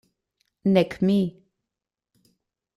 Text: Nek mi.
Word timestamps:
Nek 0.73 0.91
mi. 1.05 1.19